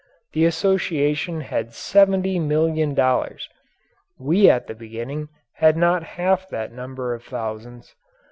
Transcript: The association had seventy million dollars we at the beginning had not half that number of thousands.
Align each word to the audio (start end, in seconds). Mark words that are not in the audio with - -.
The 0.33 0.45
association 0.45 1.41
had 1.41 1.75
seventy 1.75 2.39
million 2.39 2.95
dollars 2.95 3.47
we 4.17 4.49
at 4.49 4.65
the 4.65 4.73
beginning 4.73 5.29
had 5.57 5.77
not 5.77 6.01
half 6.17 6.49
that 6.49 6.71
number 6.71 7.13
of 7.13 7.21
thousands. 7.23 7.93